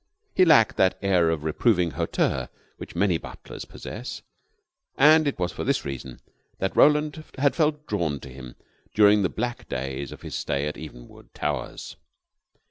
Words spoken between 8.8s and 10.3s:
during the black days of